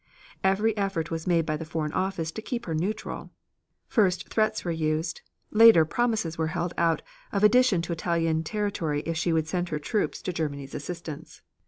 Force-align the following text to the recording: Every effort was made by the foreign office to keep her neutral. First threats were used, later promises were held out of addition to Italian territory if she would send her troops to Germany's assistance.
Every 0.43 0.75
effort 0.77 1.11
was 1.11 1.27
made 1.27 1.45
by 1.45 1.57
the 1.57 1.63
foreign 1.63 1.93
office 1.93 2.31
to 2.31 2.41
keep 2.41 2.65
her 2.65 2.73
neutral. 2.73 3.29
First 3.87 4.29
threats 4.29 4.65
were 4.65 4.71
used, 4.71 5.21
later 5.51 5.85
promises 5.85 6.39
were 6.39 6.47
held 6.57 6.73
out 6.75 7.03
of 7.31 7.43
addition 7.43 7.83
to 7.83 7.93
Italian 7.93 8.43
territory 8.43 9.03
if 9.05 9.15
she 9.15 9.31
would 9.31 9.47
send 9.47 9.69
her 9.69 9.77
troops 9.77 10.23
to 10.23 10.33
Germany's 10.33 10.73
assistance. 10.73 11.43